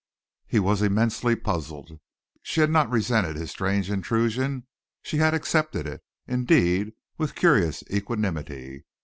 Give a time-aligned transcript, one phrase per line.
[0.47, 1.99] He was immensely puzzled.
[2.41, 4.65] She had not resented his strange intrusion.
[5.03, 8.85] She had accepted it, indeed, with curious equanimity.